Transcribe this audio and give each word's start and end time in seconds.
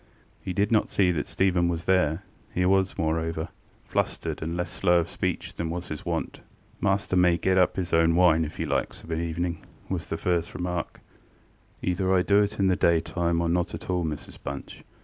He 0.41 0.51
did 0.51 0.71
not 0.71 0.89
see 0.89 1.11
that 1.11 1.27
Stephen 1.27 1.67
was 1.67 1.85
there: 1.85 2.23
he 2.51 2.65
was, 2.65 2.97
moreover, 2.97 3.49
flustered 3.83 4.41
and 4.41 4.57
less 4.57 4.71
slow 4.71 4.99
of 5.01 5.07
speech 5.07 5.53
than 5.53 5.69
was 5.69 5.89
his 5.89 6.03
wont. 6.03 6.41
ŌĆ£Master 6.81 7.15
may 7.15 7.37
get 7.37 7.59
up 7.59 7.75
his 7.75 7.93
own 7.93 8.15
wine, 8.15 8.43
if 8.43 8.57
he 8.57 8.65
likes, 8.65 9.03
of 9.03 9.11
an 9.11 9.21
evening, 9.21 9.57
ŌĆØ 9.61 9.91
was 9.91 10.09
his 10.09 10.19
first 10.19 10.55
remark. 10.55 11.01
ŌĆ£Either 11.83 12.17
I 12.17 12.23
do 12.23 12.41
it 12.41 12.57
in 12.59 12.65
the 12.65 12.75
daytime 12.75 13.41
or 13.41 13.47
not 13.47 13.75
at 13.75 13.91
all, 13.91 14.03
Mrs 14.03 14.39
Bunch. 14.41 14.83